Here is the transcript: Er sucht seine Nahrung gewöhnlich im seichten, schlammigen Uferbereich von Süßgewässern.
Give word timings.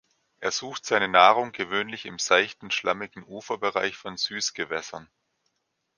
Er 0.39 0.49
sucht 0.51 0.87
seine 0.87 1.07
Nahrung 1.07 1.51
gewöhnlich 1.51 2.07
im 2.07 2.17
seichten, 2.17 2.71
schlammigen 2.71 3.23
Uferbereich 3.23 3.97
von 3.97 4.17
Süßgewässern. 4.17 5.07